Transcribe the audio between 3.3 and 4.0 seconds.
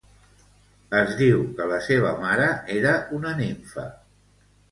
nimfa.